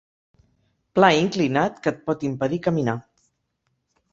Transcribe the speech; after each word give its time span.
Pla 0.99 1.09
inclinat 1.17 1.77
que 1.83 1.93
et 1.97 1.99
pot 2.09 2.25
impedir 2.31 2.61
caminar. 2.69 2.99